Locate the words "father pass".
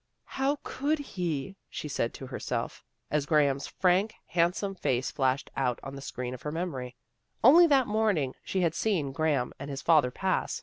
9.83-10.59